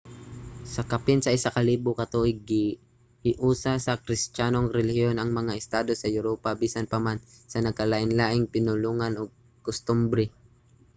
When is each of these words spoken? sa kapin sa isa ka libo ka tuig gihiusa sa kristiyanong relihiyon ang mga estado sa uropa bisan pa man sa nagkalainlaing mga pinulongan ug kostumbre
sa 0.73 0.83
kapin 0.91 1.19
sa 1.21 1.33
isa 1.37 1.49
ka 1.55 1.61
libo 1.69 1.91
ka 1.99 2.05
tuig 2.13 2.39
gihiusa 2.49 3.73
sa 3.85 4.01
kristiyanong 4.05 4.73
relihiyon 4.77 5.17
ang 5.19 5.31
mga 5.39 5.57
estado 5.61 5.91
sa 5.97 6.07
uropa 6.19 6.49
bisan 6.63 6.85
pa 6.91 6.97
man 7.05 7.17
sa 7.51 7.59
nagkalainlaing 7.65 8.43
mga 8.45 8.53
pinulongan 8.55 9.13
ug 9.21 9.29
kostumbre 9.67 10.25